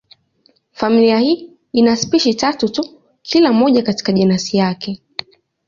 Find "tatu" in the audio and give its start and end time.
2.33-2.69